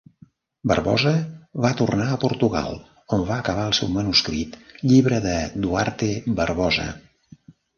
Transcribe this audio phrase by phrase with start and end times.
[0.69, 1.11] Barbosa
[1.65, 2.79] va tornar a Portugal
[3.19, 4.59] on va acabar el seu manuscrit
[4.93, 6.89] "Llibre de Duarte Barbosa".